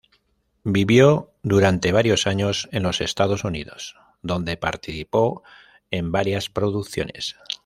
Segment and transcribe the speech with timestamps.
[0.63, 5.43] Vivió durante varios años en los Estados Unidos donde participó
[5.91, 7.35] en varias producciones.